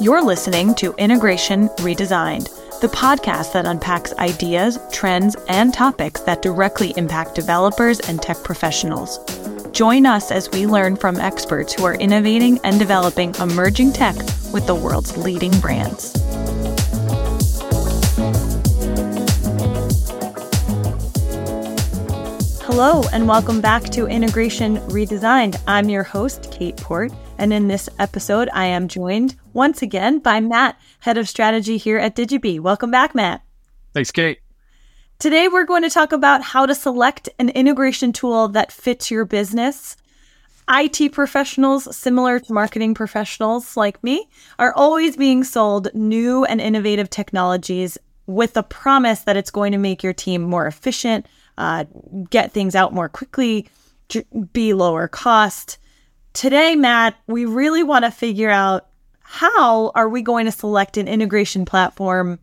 [0.00, 2.44] You're listening to Integration Redesigned,
[2.80, 9.18] the podcast that unpacks ideas, trends, and topics that directly impact developers and tech professionals.
[9.72, 14.14] Join us as we learn from experts who are innovating and developing emerging tech
[14.52, 16.12] with the world's leading brands.
[22.62, 25.60] Hello, and welcome back to Integration Redesigned.
[25.66, 30.38] I'm your host, Cait Porte, and in this episode, I am joined once again by
[30.38, 32.60] Matt, Head of Strategy here at Digibee.
[32.60, 33.42] Welcome back, Matt.
[33.92, 34.38] Thanks, Cait.
[35.18, 39.24] Today, we're going to talk about how to select an integration tool that fits your
[39.24, 39.96] business.
[40.70, 44.28] IT professionals, similar to marketing professionals like me,
[44.60, 49.78] are always being sold new and innovative technologies with the promise that it's going to
[49.78, 51.84] make your team more efficient, uh,
[52.30, 53.68] get things out more quickly,
[54.52, 55.78] be lower cost.
[56.32, 58.87] Today, Matt, we really want to figure out
[59.30, 62.38] how are we going to select an integration platform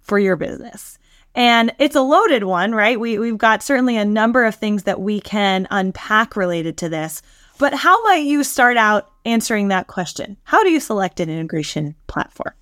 [0.00, 0.98] for your business?
[1.34, 3.00] And it's a loaded one, right?
[3.00, 7.22] We, we've got certainly a number of things that we can unpack related to this.
[7.58, 10.36] But how might you start out answering that question?
[10.44, 12.54] How do you select an integration platform?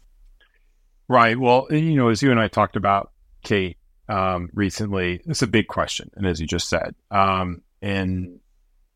[1.08, 1.36] Right.
[1.36, 3.10] Well, you know, as you and I talked about,
[3.42, 5.22] Cait, um, recently.
[5.26, 8.38] It's a big question, and as you just said, um, and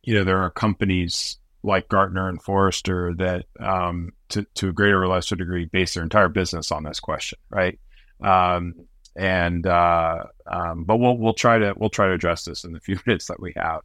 [0.03, 5.03] you know there are companies like Gartner and Forrester that, um, to to a greater
[5.03, 7.79] or lesser degree, base their entire business on this question, right?
[8.23, 8.75] Um,
[9.17, 12.81] and uh, um, but we'll we'll try to we'll try to address this in the
[12.81, 13.81] few minutes that we have.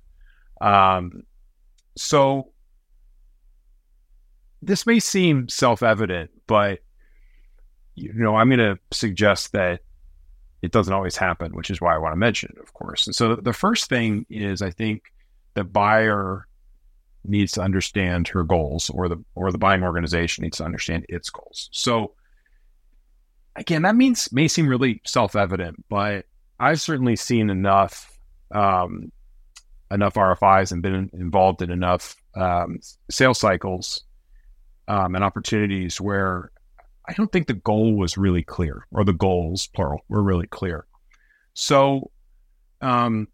[0.59, 1.23] Um,
[1.95, 2.51] so
[4.61, 6.79] this may seem self evident, but
[7.95, 9.81] you know I'm going to suggest that
[10.61, 13.07] it doesn't always happen, which is why I want to mention it, of course.
[13.07, 15.03] And so the first thing is I think
[15.53, 16.47] the buyer
[17.25, 21.29] needs to understand her goals or the or the buying organization needs to understand its
[21.29, 21.69] goals.
[21.71, 22.13] So
[23.55, 26.25] again, that means may seem really self-evident, but
[26.59, 28.17] I've certainly seen enough
[28.51, 29.11] um,
[29.91, 32.79] enough RFIs and been involved in enough um,
[33.09, 34.03] sales cycles
[34.87, 36.51] um, and opportunities where
[37.07, 40.85] I don't think the goal was really clear, or the goals, plural, were really clear.
[41.55, 42.11] So,
[42.81, 43.27] um,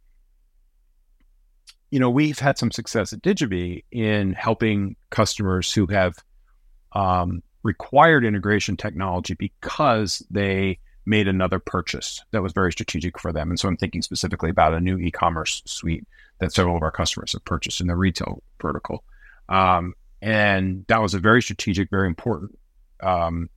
[1.95, 6.21] you know, we've had some success at Digibee in helping customers who have
[6.91, 13.49] um, required integration technology because they made another purchase that was very strategic for them.
[13.49, 16.05] And so I'm thinking specifically about a new e-commerce suite
[16.39, 19.05] that several of our customers have purchased in the retail vertical.
[19.47, 22.59] Um, and that was a very strategic, very important
[23.01, 23.49] um,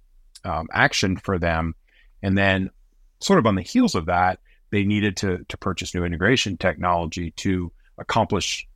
[0.45, 1.75] um, action for them.
[2.23, 2.71] And then,
[3.19, 4.39] sort of on the heels of that,
[4.71, 8.67] they needed to to purchase new integration technology to accomplish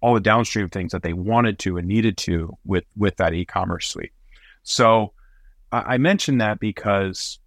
[0.00, 3.88] all the downstream things that they wanted to and needed to with with that e-commerce
[3.88, 4.12] suite.
[4.62, 5.12] So
[5.72, 7.38] I, I mentioned that because,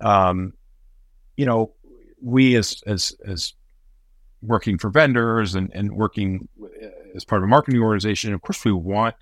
[0.00, 0.52] um,
[1.36, 1.72] you know,
[2.20, 3.54] we as as as
[4.42, 6.48] working for vendors and and working
[7.14, 9.14] as part of a marketing organization, of course, we want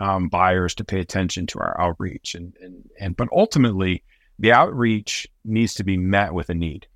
[0.00, 4.02] um, buyers to pay attention to our outreach and, and and but ultimately
[4.38, 6.86] the outreach needs to be met with a need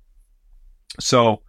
[0.99, 1.41] so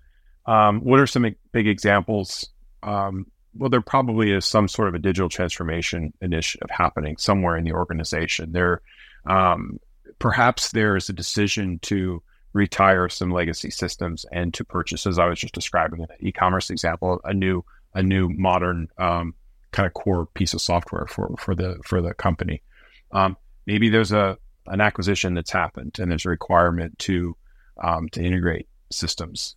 [0.46, 2.48] um, what are some big examples
[2.82, 7.64] um, well there probably is some sort of a digital transformation initiative happening somewhere in
[7.64, 8.80] the organization there
[9.26, 9.78] um,
[10.18, 12.22] perhaps there is a decision to
[12.52, 16.70] retire some legacy systems and to purchase as i was just describing in the e-commerce
[16.70, 19.34] example a new a new modern um,
[19.74, 22.62] kind of core piece of software for for the for the company.
[23.10, 27.36] Um, maybe there's a an acquisition that's happened and there's a requirement to
[27.82, 29.56] um, to integrate systems.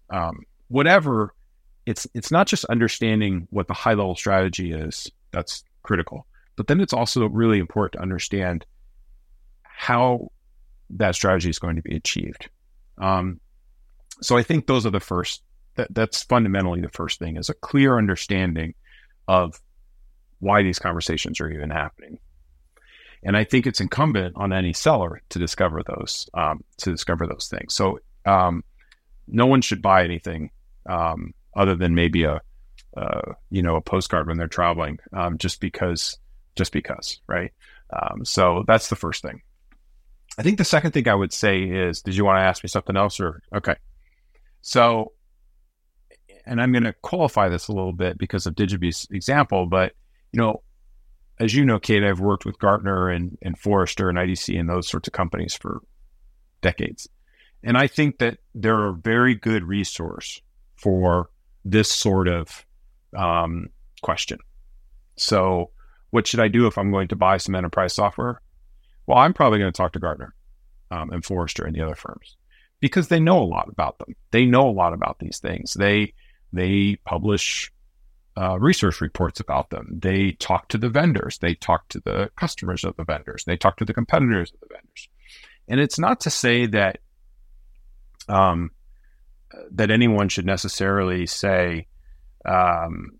[0.69, 1.33] Whatever,
[1.85, 6.81] it's it's not just understanding what the high level strategy is that's critical, but then
[6.81, 8.66] it's also really important to understand
[9.63, 10.29] how
[10.89, 12.50] that strategy is going to be achieved.
[12.97, 13.39] Um,
[14.22, 15.44] so I think those are the first.
[15.75, 18.74] That, that's fundamentally the first thing is a clear understanding
[19.27, 19.62] of
[20.39, 22.19] why these conversations are even happening.
[23.24, 27.47] And I think it's incumbent on any seller to discover those um, to discover those
[27.47, 27.74] things.
[27.74, 28.63] So um,
[29.27, 30.51] no one should buy anything
[30.88, 32.42] um, other than maybe a
[32.95, 36.18] uh, you know a postcard when they're traveling, um, just because
[36.56, 37.51] just because, right?
[37.92, 39.42] Um, so that's the first thing.
[40.38, 42.69] I think the second thing I would say is, did you want to ask me
[42.69, 43.75] something else or okay?
[44.62, 45.13] So,
[46.45, 49.94] and I'm going to qualify this a little bit because of Digibee's example, but
[50.31, 50.62] you know,
[51.39, 54.88] as you know, Cait, I've worked with Gartner and, and Forrester and IDC and those
[54.88, 55.81] sorts of companies for
[56.62, 57.07] decades.
[57.63, 60.42] And I think that they're a very good resource
[60.77, 61.29] for
[61.65, 62.65] this sort of
[63.15, 63.69] um,
[64.01, 64.39] question.
[65.18, 65.71] So,
[66.12, 68.41] what should I do if I'm going to buy some enterprise software?
[69.06, 70.33] Well, I'm probably going to talk to Gartner
[70.91, 72.38] um, and Forrester and the other firms
[72.79, 74.15] because they know a lot about them.
[74.31, 75.74] They know a lot about these things.
[75.74, 76.13] They
[76.53, 77.71] they publish
[78.38, 80.00] uh, research reports about them.
[80.01, 81.39] They talk to the vendors.
[81.39, 83.44] They talk to the customers of the vendors.
[83.45, 85.09] They talk to the competitors of the vendors.
[85.68, 87.00] And it's not to say that
[88.29, 88.71] um,
[89.71, 91.88] that anyone should necessarily say
[92.45, 93.19] um,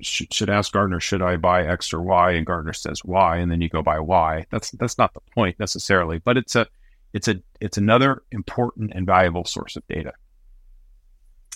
[0.00, 2.32] should, should ask Gartner, should I buy X or Y?
[2.32, 4.46] And Gartner says Y, and then you go buy Y.
[4.50, 6.66] That's that's not the point necessarily, but it's a
[7.12, 10.12] it's a it's another important and valuable source of data.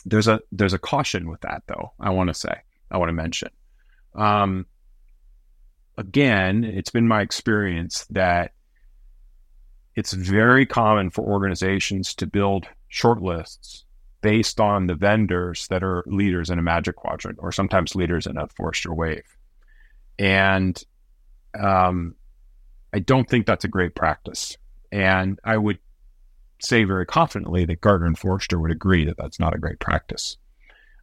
[0.05, 1.93] There's a there's a caution with that though.
[2.01, 3.51] I want to say I want to mention.
[4.15, 4.67] Um,
[5.97, 8.53] again, it's been my experience that
[9.95, 13.83] it's very common for organizations to build shortlists
[14.21, 18.37] based on the vendors that are leaders in a magic quadrant or sometimes leaders in
[18.37, 19.37] a Forrester wave.
[20.19, 20.83] And
[21.59, 22.15] um,
[22.93, 24.57] I don't think that's a great practice.
[24.91, 25.79] And I would
[26.61, 30.37] say very confidently that Gartner and Forrester would agree that that's not a great practice.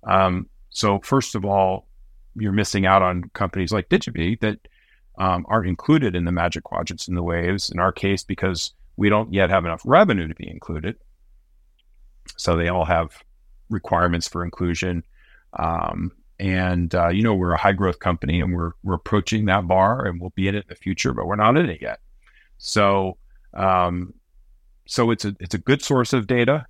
[0.03, 1.87] Um, so, first of all,
[2.35, 4.59] you're missing out on companies like Digibee that
[5.17, 7.69] um, aren't included in the magic quadrants in the waves.
[7.69, 10.97] In our case, because we don't yet have enough revenue to be included.
[12.37, 13.23] So they all have
[13.69, 15.03] requirements for inclusion.
[15.57, 19.67] Um, and uh, you know we're a high growth company, and we're we're approaching that
[19.67, 21.99] bar, and we'll be in it in the future, but we're not in it yet.
[22.57, 23.17] So
[23.53, 24.13] um,
[24.85, 26.65] so it's a it's a good source of data,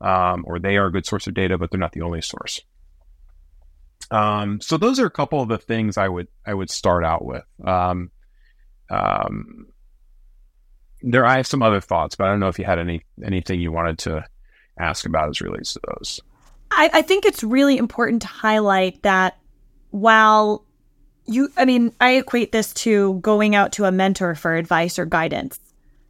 [0.00, 2.60] um, or they are a good source of data, but they're not the only source.
[4.10, 7.24] Um, so those are a couple of the things I would I would start out
[7.24, 7.44] with.
[7.64, 8.10] Um,
[8.90, 9.66] um,
[11.02, 13.60] there, I have some other thoughts, but I don't know if you had any anything
[13.60, 14.24] you wanted to
[14.78, 16.20] ask about as relates to those.
[16.70, 19.38] I, I think it's really important to highlight that
[19.90, 20.64] while
[21.26, 25.04] you, I mean, I equate this to going out to a mentor for advice or
[25.04, 25.60] guidance.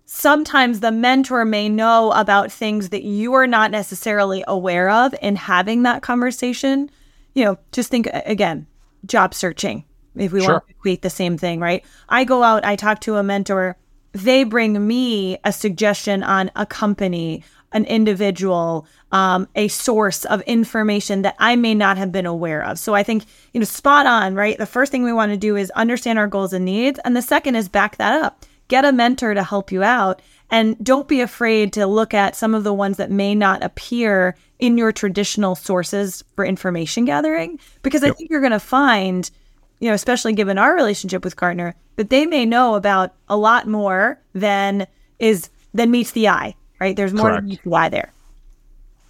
[0.07, 5.37] Sometimes the mentor may know about things that you are not necessarily aware of in
[5.37, 6.91] having that conversation.
[7.35, 8.67] You know, just think again,
[9.05, 9.85] job searching,
[10.17, 10.55] if we sure.
[10.55, 11.85] want to equate the same thing, right?
[12.09, 13.77] I go out, I talk to a mentor,
[14.13, 21.23] they bring me a suggestion on a company an individual, um, a source of information
[21.23, 22.79] that I may not have been aware of.
[22.79, 24.57] So I think, you know, spot on, right?
[24.57, 26.99] The first thing we want to do is understand our goals and needs.
[27.05, 28.45] And the second is back that up.
[28.69, 30.23] Get a mentor to help you out.
[30.51, 34.35] And don't be afraid to look at some of the ones that may not appear
[34.59, 38.13] in your traditional sources for information gathering, because yep.
[38.13, 39.31] I think you're going to find,
[39.79, 43.69] you know, especially given our relationship with Gartner, that they may know about a lot
[43.69, 44.87] more than
[45.19, 46.97] is than meets the eye right?
[46.97, 47.51] There's more Correct.
[47.63, 48.13] to why there.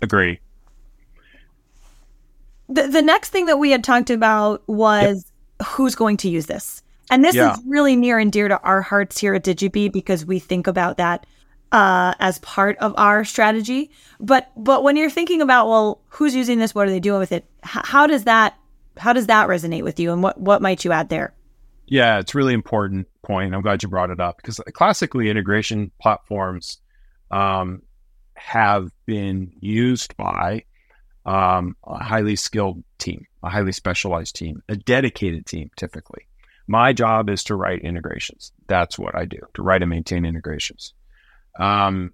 [0.02, 0.40] Agree.
[2.68, 5.30] The, the next thing that we had talked about was
[5.60, 5.68] yep.
[5.68, 6.82] who's going to use this.
[7.10, 7.54] And this yeah.
[7.54, 10.98] is really near and dear to our hearts here at Digibee because we think about
[10.98, 11.26] that
[11.72, 13.90] uh, as part of our strategy.
[14.20, 16.74] But but when you're thinking about well, who's using this?
[16.74, 17.44] What are they doing with it?
[17.64, 18.58] H- how does that
[18.98, 20.12] how does that resonate with you?
[20.12, 21.32] And what what might you add there?
[21.86, 23.54] Yeah, it's really important point.
[23.54, 26.78] I'm glad you brought it up because classically integration platforms
[27.30, 27.82] um,
[28.34, 30.64] have been used by
[31.26, 36.26] um, a highly skilled team, a highly specialized team, a dedicated team typically.
[36.66, 38.52] My job is to write integrations.
[38.66, 40.92] That's what I do, to write and maintain integrations.
[41.58, 42.12] Um,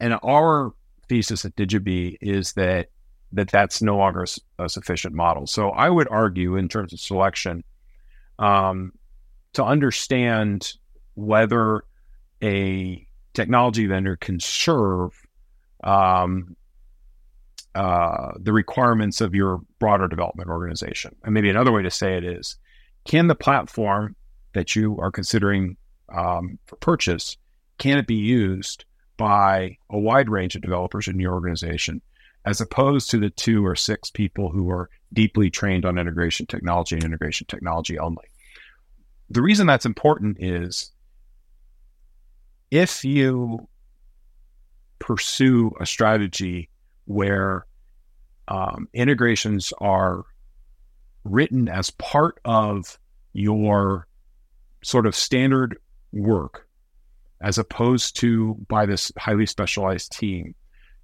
[0.00, 0.72] and our
[1.08, 2.88] thesis at Digibee is that
[3.32, 4.26] that that's no longer
[4.58, 5.46] a, sufficient model.
[5.46, 7.64] So I would argue, in terms of selection,
[8.38, 8.92] um,
[9.54, 10.74] to understand
[11.14, 11.84] whether
[12.42, 15.12] a technology vendor can serve
[15.84, 16.56] um,
[17.74, 21.14] uh, the requirements of your broader development organization.
[21.24, 22.56] And maybe another way to say it is
[23.04, 24.14] can the platform
[24.52, 25.76] that you are considering
[26.14, 27.36] um, for purchase
[27.78, 28.84] can it be used
[29.16, 32.00] by a wide range of developers in your organization
[32.44, 36.96] as opposed to the two or six people who are deeply trained on integration technology
[36.96, 38.24] and integration technology only
[39.30, 40.92] the reason that's important is
[42.72, 43.68] if you
[44.98, 46.70] pursue a strategy
[47.04, 47.66] where
[48.48, 50.24] um, integrations are
[51.22, 52.98] written as part of
[53.34, 54.08] your
[54.82, 55.76] sort of standard
[56.14, 56.66] work,
[57.42, 60.54] as opposed to by this highly specialized team,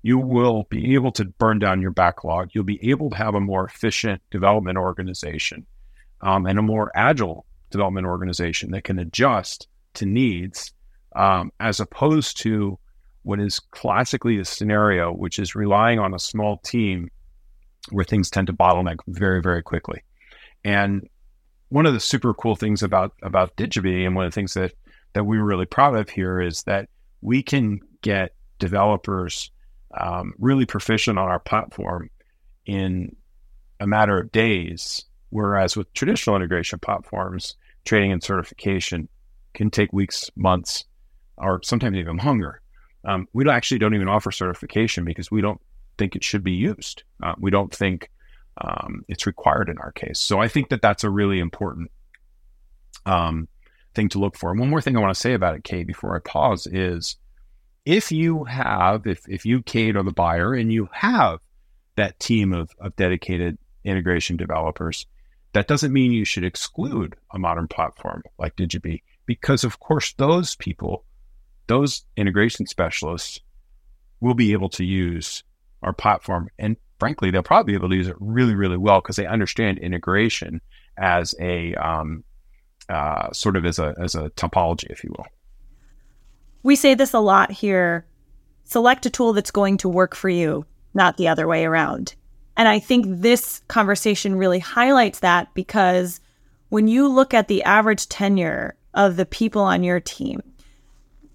[0.00, 2.48] you will be able to burn down your backlog.
[2.54, 5.66] You'll be able to have a more efficient development organization
[6.22, 10.72] um, and a more agile development organization that can adjust to needs
[11.18, 12.78] um, as opposed to
[13.24, 17.10] what is classically a scenario, which is relying on a small team
[17.90, 20.02] where things tend to bottleneck very, very quickly.
[20.64, 21.08] And
[21.70, 24.72] one of the super cool things about about Digibee, and one of the things that
[25.12, 26.88] that we're really proud of here is that
[27.20, 29.50] we can get developers
[30.00, 32.10] um, really proficient on our platform
[32.64, 33.14] in
[33.80, 39.08] a matter of days, whereas with traditional integration platforms, training and certification
[39.54, 40.84] can take weeks, months,
[41.40, 42.60] or sometimes even hunger.
[43.04, 45.60] Um, we actually don't even offer certification because we don't
[45.96, 47.04] think it should be used.
[47.22, 48.10] Uh, we don't think
[48.60, 50.18] um, it's required in our case.
[50.18, 51.90] So I think that that's a really important
[53.06, 53.48] um,
[53.94, 54.50] thing to look for.
[54.50, 57.16] And one more thing I want to say about it, Cait, before I pause is
[57.84, 61.40] if you have, if, if you, Cait, are the buyer and you have
[61.96, 65.06] that team of, of dedicated integration developers,
[65.52, 70.54] that doesn't mean you should exclude a modern platform like Digibee, because of course those
[70.56, 71.04] people,
[71.68, 73.40] those integration specialists,
[74.20, 75.44] will be able to use
[75.82, 79.16] our platform, and frankly, they'll probably be able to use it really, really well because
[79.16, 80.60] they understand integration
[80.96, 82.24] as a um,
[82.88, 85.26] uh, sort of as a as a topology, if you will.
[86.62, 88.06] We say this a lot here.
[88.64, 92.14] Select a tool that's going to work for you, not the other way around.
[92.56, 96.20] And I think this conversation really highlights that because
[96.68, 100.42] when you look at the average tenure of the people on your team,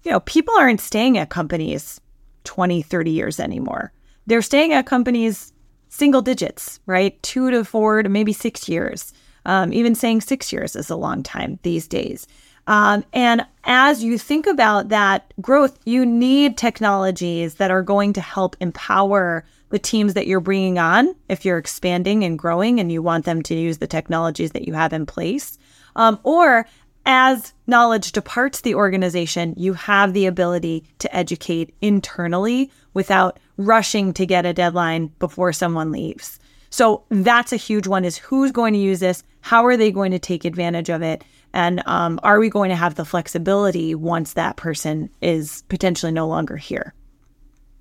[0.04, 2.00] you know, people aren't staying at companies
[2.44, 3.92] 20, 30 years anymore.
[4.26, 5.52] They're staying at companies
[5.88, 7.20] single digits, right?
[7.22, 9.12] Two to four to maybe six years.
[9.46, 12.26] Um, even saying six years is a long time these days.
[12.66, 18.20] Um, and as you think about that growth, you need technologies that are going to
[18.22, 23.02] help empower the teams that you're bringing on if you're expanding and growing and you
[23.02, 25.58] want them to use the technologies that you have in place.
[25.96, 26.66] Um, or
[27.06, 34.26] as knowledge departs the organization, you have the ability to educate internally without rushing to
[34.26, 36.38] get a deadline before someone leaves.
[36.70, 39.22] So that's a huge one is who's going to use this?
[39.42, 41.22] How are they going to take advantage of it?
[41.52, 46.26] And um, are we going to have the flexibility once that person is potentially no
[46.26, 46.92] longer here?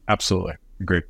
[0.08, 0.54] Absolutely.
[0.86, 1.06] Great.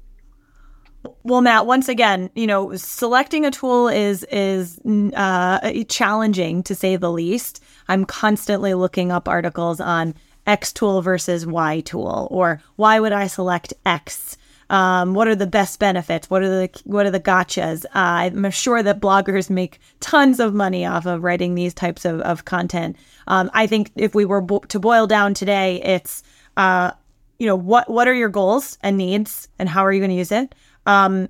[1.23, 4.79] Well, Matt, once again, you know, selecting a tool is is
[5.15, 7.63] uh, challenging to say the least.
[7.87, 10.15] I'm constantly looking up articles on
[10.47, 14.37] X tool versus Y tool, or why would I select X?
[14.69, 16.29] Um, what are the best benefits?
[16.29, 17.85] What are the what are the gotchas?
[17.85, 22.21] Uh, I'm sure that bloggers make tons of money off of writing these types of,
[22.21, 22.95] of content.
[23.27, 26.23] Um, I think if we were bo- to boil down today, it's
[26.55, 26.91] uh,
[27.39, 30.15] you know what what are your goals and needs, and how are you going to
[30.15, 30.55] use it?
[30.85, 31.29] Um,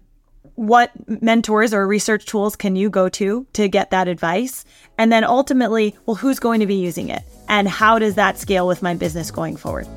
[0.55, 4.65] what mentors or research tools can you go to to get that advice?
[4.97, 7.23] And then ultimately, well, who's going to be using it?
[7.47, 9.87] And how does that scale with my business going forward?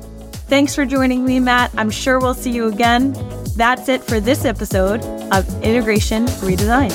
[0.47, 1.71] Thanks for joining me, Matt.
[1.77, 3.15] I'm sure we'll see you again.
[3.55, 6.91] That's it for this episode of Integration Redesign.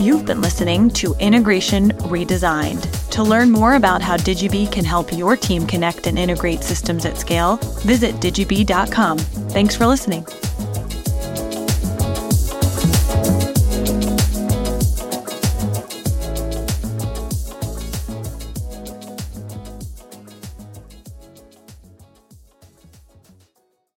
[0.00, 3.01] You've been listening to Integration Redesigned.
[3.12, 7.18] To learn more about how Digibee can help your team connect and integrate systems at
[7.18, 9.18] scale, visit digibee.com.
[9.18, 10.24] Thanks for listening.